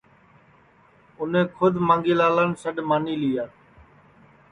اُنے 1.17 1.41
کھود 1.55 1.73
مانگھی 1.87 2.13
لالان 2.19 2.49
ٻو 2.55 2.59
سڈؔ 2.61 2.75
مانی 2.89 3.15
لیا 3.21 3.45